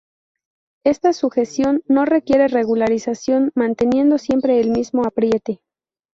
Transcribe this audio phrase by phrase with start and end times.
[0.83, 5.61] Esta sujeción no requiere regulación, manteniendo siempre el mismo apriete.